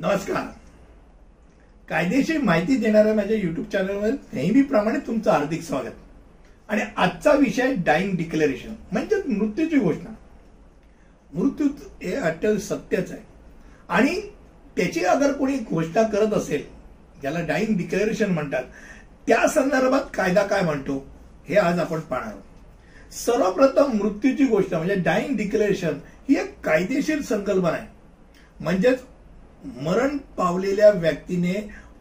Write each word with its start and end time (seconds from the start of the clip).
नमस्कार. 0.00 0.44
कायदेशीर 1.88 2.38
माहिती 2.42 2.76
देणाऱ्या 2.76 3.14
माझ्या 3.14 3.36
युट्यूब 3.36 3.66
चॅनलवर 3.66 4.10
नेहमीप्रमाणे 4.32 4.98
तुमचं 4.98 5.30
हार्दिक 5.30 5.62
स्वागत. 5.62 5.96
आणि 6.68 6.82
आजचा 6.96 7.32
विषय 7.32 7.74
डाईंग 7.76 8.16
डिक्लेरेशन 8.16 8.74
म्हणजे 8.92 9.16
मृत्यूची 9.28 9.78
घोषणा. 9.78 10.14
मृत्यू 11.32 11.66
हे 12.02 12.14
अत्यंत 12.14 12.58
सत्यच 12.58 13.12
आहे. 13.12 13.20
आणि 13.88 14.20
त्याची 14.76 15.04
अगर 15.04 15.32
कोणी 15.32 15.58
घोषणा 15.70 16.02
करत 16.02 16.32
असेल 16.32 16.64
ज्याला 17.20 17.40
डाईंग 17.40 17.76
डिक्लेरेशन 17.76 18.30
म्हणतात 18.30 18.64
त्या 19.26 19.46
संदर्भात 19.48 20.10
कायदा 20.14 20.42
काय 20.42 20.62
म्हणतो 20.62 21.06
हे 21.48 21.56
आज 21.56 21.78
आपण 21.78 22.00
पाहणार 22.00 22.28
आहोत. 22.28 23.14
सर्वप्रथम 23.14 23.92
मृत्यूची 23.92 24.46
घोषणा 24.46 24.78
म्हणजे 24.78 24.94
डाईंग 24.94 25.36
डिक्लेरेशन 25.36 26.00
ही 26.28 26.40
एक 26.40 26.60
कायदेशीर 26.60 27.22
संकल्पना 27.22 27.68
आहे. 27.68 27.86
म्हणजेच 28.60 28.98
मरण 29.64 30.16
पावलेल्या 30.36 30.90
व्यक्तीने 30.90 31.54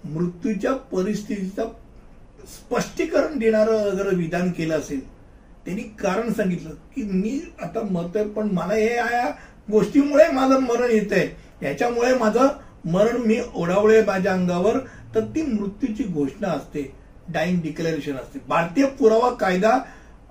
मृत्यूच्या 0.05 0.73
परिस्थितीचं 0.73 1.69
स्पष्टीकरण 2.47 3.37
देणारं 3.39 3.89
अगर 3.89 4.13
विधान 4.15 4.51
केलं 4.51 4.79
असेल 4.79 4.99
त्यांनी 5.65 5.83
कारण 5.83 6.31
सांगितलं 6.33 6.69
की 6.95 7.03
मी 7.03 7.39
आता 7.61 7.81
मरतोय 7.81 8.23
पण 8.23 8.49
मला 8.51 8.73
हे 8.73 8.95
या 8.95 9.29
गोष्टीमुळे 9.71 10.27
माझं 10.31 10.59
मरण 10.59 10.91
येत 10.91 11.11
आहे 11.11 11.65
याच्यामुळे 11.65 12.13
माझं 12.13 12.47
मरण 12.85 13.17
मी 13.17 13.39
ओढावळे 13.53 14.01
माझ्या 14.05 14.33
अंगावर 14.33 14.77
तर 15.15 15.25
ती 15.35 15.41
मृत्यूची 15.41 16.03
घोषणा 16.03 16.47
असते 16.47 16.91
डाईंग 17.29 17.61
डिक्लेरेशन 17.61 18.15
असते. 18.15 18.39
भारतीय 18.47 18.85
पुरावा 18.85 19.29
कायदा 19.33 19.79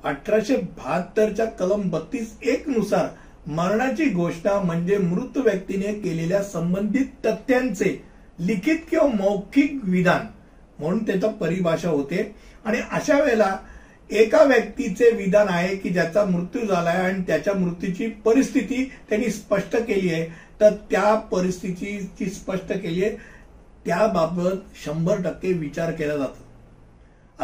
अठराशे 0.04 0.56
बहात्तरच्या 0.56 1.46
कलम 1.46 1.88
बत्तीस 1.90 2.32
एक 2.42 2.68
नुसार 2.68 3.06
मरणाची 3.46 4.04
घोषणा 4.04 4.60
म्हणजे 4.60 4.98
मृत 4.98 5.36
व्यक्तीने 5.36 5.92
केलेल्या 5.92 6.42
संबंधित 6.42 7.26
तथ्यांचे 7.26 8.02
लिखित 8.38 8.78
किंवा 8.90 9.06
मौखिक 9.06 9.80
विधान. 9.82 10.26
म्हणून 10.78 11.06
त्याचा 11.06 11.28
परिभाषा 11.28 11.90
होते. 11.90 12.34
आणि 12.64 12.78
अशा 12.90 13.18
वेळेला 13.20 13.56
एका 14.10 14.42
व्यक्तीचे 14.42 15.10
विधान 15.10 15.46
आहे 15.48 15.76
की 15.76 15.88
ज्याचा 15.88 16.24
मृत्यू 16.24 16.66
झाला 16.66 16.90
आहे 16.90 17.02
आणि 17.02 17.22
त्याच्या 17.26 17.54
मृत्यूची 17.54 18.08
परिस्थिती 18.08 18.92
त्यांनी 19.08 19.30
स्पष्ट 19.30 19.76
केली 19.76 20.12
आहे 20.12 20.26
तर 20.60 20.74
त्या 20.90 21.14
परिस्थितीची 21.14 22.30
स्पष्ट 22.30 22.72
केली 22.72 23.04
आहे. 23.04 23.16
त्याबाबत 23.86 24.56
शंभर 24.84 25.22
टक्के 25.22 25.52
विचार 25.52 25.90
केला 25.92 26.16
जातो. 26.16 26.44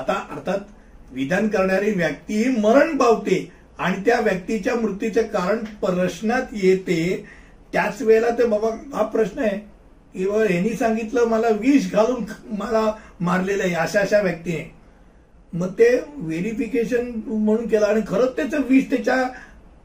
आता 0.01 0.12
अर्थात 0.12 0.58
विधान 1.12 1.48
करणारी 1.48 1.91
व्यक्ती 1.91 2.34
ही 2.34 2.61
मरण 2.61 2.97
पावते 2.97 3.51
आणि 3.78 4.05
त्या 4.05 4.19
व्यक्तीच्या 4.20 4.75
मृत्यूचे 4.75 5.22
कारण 5.22 5.64
प्रश्नात 5.83 6.53
येते 6.62 7.25
त्याच 7.72 8.03
वेळेला 8.03 8.28
ते 8.39 8.44
बाबा 8.47 8.69
हा 8.97 9.03
प्रश्न 9.03 9.42
आहे. 9.42 9.58
किंवा 10.14 10.44
यांनी 10.44 10.77
सांगितलं 10.77 11.25
मला 11.25 11.48
विष 11.61 11.91
घालून 11.92 12.25
मला 12.58 12.91
मारलेलं 13.20 13.62
आहे 13.64 13.75
अशा 13.75 14.00
अशा 14.00 14.20
व्यक्तीने 14.22 14.70
मग 15.52 15.72
ते 15.78 15.89
व्हेरिफिकेशन 16.17 17.11
म्हणून 17.27 17.67
केलं 17.67 17.86
आणि 17.86 18.00
खरंच 18.08 18.36
त्याचं 18.36 18.62
विष 18.69 18.84
त्याच्या 18.91 19.17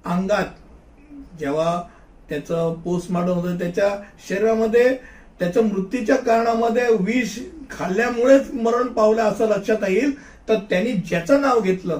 अंगात 0.06 1.40
जेव्हा 1.40 1.82
त्याचं 2.30 2.74
पोस्टमॉर्टम 2.84 3.32
होतं 3.32 3.58
त्याच्या 3.60 3.90
शरीरामध्ये 4.28 4.94
त्याच्या 5.40 5.64
मृत्यूच्या 5.64 6.16
कारणामध्ये 6.16 6.88
विष 7.00 7.38
खाल्ल्यामुळेच 7.70 8.52
मरण 8.54 8.88
पावलं 8.88 9.22
असं 9.24 9.48
लक्षात 9.48 9.90
येईल 9.90 10.14
तर 10.50 10.60
त्यांनी 10.70 10.92
ज्याचं 10.92 11.42
नाव 11.42 11.60
घेतलं 11.60 12.00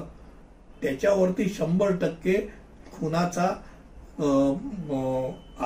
त्याच्यावरती 0.82 1.48
शंभर 1.56 1.94
टक्के 2.02 2.34
खुनाचा 2.92 3.46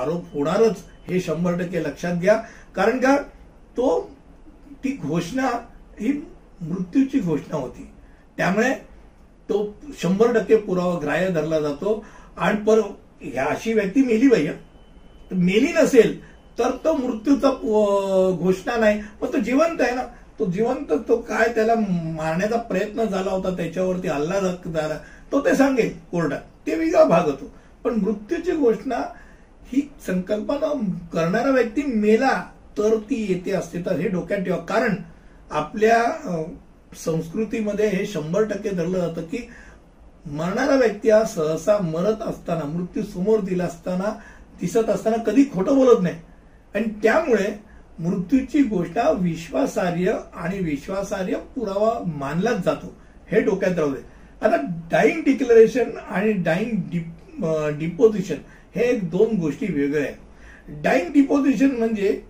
आरोप 0.01 0.33
होणारच 0.33 0.83
हे 1.09 1.21
शंभर 1.21 1.59
टक्के 1.59 1.83
लक्षात 1.83 2.15
घ्या. 2.15 2.37
कारण 2.77 2.99
का 3.01 3.17
तो 3.77 4.01
ती 4.85 4.97
घोषणा 4.99 5.49
ही 6.01 6.13
मृत्यूची 6.61 7.19
घोषणा 7.21 7.57
होती. 7.57 7.89
त्यामुळे 8.37 8.73
तो 9.49 9.65
शंभर 10.03 10.33
टक्के 10.33 10.57
पुरावा 10.57 10.99
ग्राह्य 11.03 11.29
धरला 11.31 11.61
जातो. 11.61 12.05
आणि 12.37 12.63
पर 12.65 12.81
ह्या 13.23 13.45
अशी 13.45 13.73
व्यक्ती 13.73 14.03
मेली 14.05 14.29
भैया 14.29 14.53
मेली 15.33 15.73
नसेल 15.73 16.19
तर 16.59 16.71
तो 16.85 16.93
मृत्यूचा 16.97 17.51
घोषणा 18.33 18.77
नाही. 18.77 19.01
पण 19.21 19.33
तो 19.33 19.39
जिवंत 19.39 19.81
आहे 19.81 19.95
ना. 19.95 20.03
तो 20.39 20.47
जिवंत 20.51 20.93
तो 21.09 21.17
काय 21.29 21.53
त्याला 21.55 21.75
मारण्याचा 21.79 22.57
प्रयत्न 22.69 23.05
झाला 23.05 23.31
होता 23.31 23.51
त्याच्यावरती 23.57 24.09
हल्ला 24.09 24.41
झाला 24.41 24.99
तो 25.33 25.41
ते 25.45 25.55
सांगेल 25.57 25.93
कोर्टात. 26.11 26.41
ते 26.67 26.75
वेगळा 26.75 27.05
भाग 27.05 27.27
होतो. 27.27 27.51
पण 27.85 27.95
मृत्यूची 27.95 28.53
घोषणा 28.53 28.97
ही 29.73 29.81
संकल्पना 30.07 30.73
करणारा 31.13 31.51
व्यक्ती 31.51 31.83
मेला 31.87 32.33
तर 32.79 32.97
ती 33.11 33.25
येते 33.29 33.53
असते 33.53 33.85
तर 33.87 33.99
हे 33.99 34.09
डोक्यात 34.09 34.45
ठेवा. 34.45 34.57
कारण 34.59 34.95
आपल्या 35.51 36.03
संस्कृतीमध्ये 36.97 37.89
हे 37.89 38.05
शंभर 38.07 38.45
टक्के 38.45 38.71
धरलं 38.71 38.99
जातं 38.99 39.23
की 39.23 39.49
मरणारा 40.27 40.75
व्यक्ती 40.77 41.11
हा 41.11 41.25
सहसा 41.25 41.79
मरत 41.83 42.23
असताना 42.23 42.65
मृत्यू 42.65 43.03
समोर 43.05 43.41
दिला 43.41 43.65
असताना 43.65 44.13
दिसत 44.61 44.91
असताना 44.91 45.17
कधी 45.23 45.45
खोटं 45.55 45.77
बोलत 45.77 46.03
नाही. 46.03 46.17
आणि 46.75 46.85
त्यामुळे 47.03 47.47
मृत्यूची 48.01 48.63
घोषणा 48.63 49.11
विश्वासार्ह 49.11 50.11
आणि 50.35 50.59
विश्वासार्ह 50.61 51.37
पुरावा 51.55 51.93
मानलाच 52.19 52.65
जातो. 52.65 52.95
हे 53.31 53.41
डोक्यात 53.41 53.79
राहू 53.79 53.91
दे. 53.91 54.01
आता 54.43 54.57
डाईंग 54.91 55.23
डिक्लेरेशन 55.25 55.97
आणि 55.99 56.33
डाईंग 56.45 57.79
डिपोजिशन 57.79 58.37
हे 58.75 58.85
एक 58.85 59.09
दोन 59.11 59.37
गोष्टी 59.41 59.67
वेगळ्या 59.67 60.03
आहेत. 60.03 60.83
डाईंग 60.83 61.13
डिपोजिशन 61.13 61.71
म्हणजे 61.79 62.21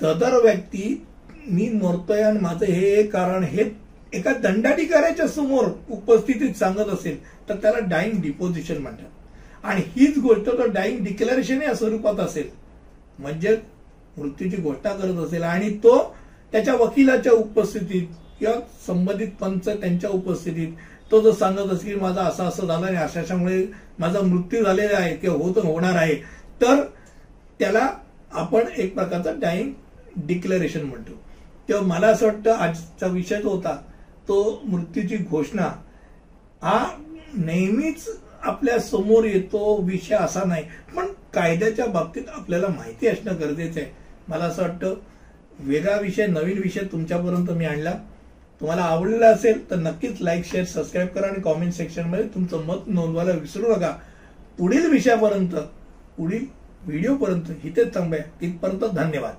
सदर 0.00 0.40
व्यक्ती 0.42 1.04
मी 1.46 1.68
मरतोय 1.72 2.22
आणि 2.22 2.38
माझं 2.40 2.66
हे 2.66 3.02
कारण 3.02 3.44
हे 3.44 3.64
एका 4.12 4.32
दंडाधिकाऱ्याच्या 4.42 5.26
समोर 5.28 5.68
उपस्थितीत 5.90 6.54
सांगत 6.54 6.92
असेल 6.92 7.18
तर 7.48 7.56
त्याला 7.62 7.78
डाईंग 7.88 8.20
डिपोजिशन 8.22 8.78
म्हणतात. 8.82 9.64
आणि 9.64 9.82
हीच 9.96 10.18
गोष्ट 10.18 10.46
तर 10.48 10.70
डाईंग 10.72 11.04
डिक्लेरेशन 11.04 11.62
या 11.62 11.74
स्वरूपात 11.74 12.20
असेल. 12.20 12.48
म्हणजे 13.18 13.56
मृत्यूची 14.16 14.56
घोषणा 14.56 14.92
करत 14.92 15.24
असेल 15.24 15.42
आणि 15.42 15.70
तो 15.84 15.98
त्याच्या 16.52 16.74
वकिलाच्या 16.74 17.32
उपस्थितीत 17.32 18.06
किंवा 18.38 18.54
संबंधित 18.86 19.28
पंच 19.40 19.68
त्यांच्या 19.68 20.10
उपस्थितीत 20.10 20.72
तो 21.10 21.20
जर 21.20 21.30
सांगत 21.30 21.72
असेल 21.72 21.88
की 21.88 22.00
माझा 22.00 22.22
असं 22.22 22.44
असं 22.44 22.66
झालं 22.66 22.86
आणि 22.86 22.96
अशाशामुळे 22.96 23.64
माझा 23.98 24.20
मृत्यू 24.20 24.62
झालेला 24.64 24.96
आहे 24.98 25.16
किंवा 25.16 25.36
होत 25.36 25.58
होणार 25.64 25.96
आहे 25.96 26.14
तर 26.62 26.82
त्याला 27.58 27.88
आपण 28.32 28.64
एक 28.76 28.94
प्रकारचा 28.94 29.32
डाईंग 29.32 29.72
डिक्लेरेशन 30.16 30.82
म्हणतो. 30.82 31.12
तेव्हा 31.68 31.86
मला 31.86 32.06
असं 32.06 32.26
वाटतं 32.26 32.52
आजचा 32.52 33.06
विषय 33.06 33.40
जो 33.42 33.48
होता 33.48 33.76
तो 34.28 34.60
मृत्यूची 34.64 35.16
घोषणा 35.16 35.68
हा 36.62 36.86
नेहमीच 37.34 38.08
आपल्यासमोर 38.42 39.24
येतो 39.24 39.74
विषय 39.82 40.14
असा 40.14 40.44
नाही. 40.44 40.64
पण 40.96 41.06
कायद्याच्या 41.36 41.86
बाबतीत 41.86 42.28
आपल्याला 42.28 42.68
माहिती 42.68 43.06
असणं 43.06 43.34
गरजेचं 43.40 43.80
आहे. 43.80 43.90
मला 44.28 44.44
असं 44.44 44.62
वाटतं 44.62 44.94
वेगळा 45.58 45.96
विषय 45.96 46.26
नवीन 46.26 46.58
विषय 46.58 46.80
तुमच्यापर्यंत 46.92 47.50
मी 47.50 47.64
आणला. 47.64 47.94
तुम्हाला 48.60 48.82
आवडलेला 48.82 49.26
असेल 49.26 49.70
तर 49.70 49.76
नक्कीच 49.76 50.20
लाईक 50.20 50.44
शेअर 50.44 50.64
सबस्क्राईब 50.64 51.08
करा 51.08 51.26
आणि 51.26 51.40
कॉमेंट 51.40 51.72
सेक्शनमध्ये 51.72 52.24
तुमचं 52.34 52.64
मत 52.64 52.86
नोंदवायला 52.86 53.32
विसरू 53.32 53.74
नका. 53.76 53.96
पुढील 54.58 54.90
विषयापर्यंत 54.90 55.54
पुढील 56.16 56.44
व्हिडिओपर्यंत 56.82 57.50
इथेच 57.64 57.94
थांबूया. 57.94 58.22
तिथपर्यंत 58.40 58.84
धन्यवाद. 58.94 59.34